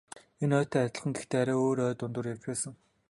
[0.43, 2.73] Энэ ойтой адилхан гэхдээ арай өөр ой дундуур явж байсан.